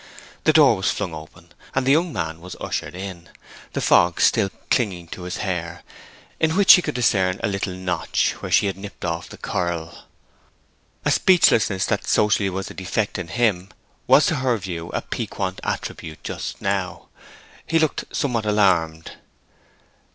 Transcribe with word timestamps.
The 0.45 0.53
door 0.53 0.77
was 0.77 0.89
flung 0.89 1.13
open 1.13 1.53
and 1.75 1.85
the 1.85 1.91
young 1.91 2.11
man 2.11 2.41
was 2.41 2.55
ushered 2.59 2.95
in, 2.95 3.29
the 3.73 3.81
fog 3.81 4.19
still 4.19 4.49
clinging 4.71 5.07
to 5.09 5.21
his 5.25 5.37
hair, 5.45 5.83
in 6.39 6.55
which 6.57 6.71
she 6.71 6.81
could 6.81 6.95
discern 6.95 7.39
a 7.43 7.47
little 7.47 7.75
notch 7.75 8.31
where 8.39 8.51
she 8.51 8.65
had 8.65 8.77
nipped 8.77 9.05
off 9.05 9.29
the 9.29 9.37
curl. 9.37 10.05
A 11.05 11.11
speechlessness 11.11 11.85
that 11.85 12.07
socially 12.07 12.49
was 12.49 12.71
a 12.71 12.73
defect 12.73 13.19
in 13.19 13.27
him 13.27 13.69
was 14.07 14.25
to 14.25 14.37
her 14.37 14.57
view 14.57 14.89
a 14.89 15.03
piquant 15.03 15.59
attribute 15.63 16.23
just 16.23 16.63
now. 16.63 17.09
He 17.67 17.77
looked 17.77 18.05
somewhat 18.11 18.47
alarmed. 18.47 19.17